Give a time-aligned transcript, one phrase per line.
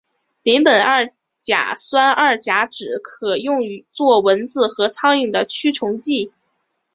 [0.41, 3.59] 邻苯二甲酸二甲酯可用
[3.91, 6.33] 作蚊子和苍蝇的驱虫剂。